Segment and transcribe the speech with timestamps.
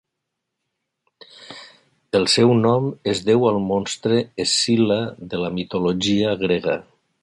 [2.21, 5.01] El seu nom es deu al monstre Escil·la
[5.35, 6.85] de la mitologia grega.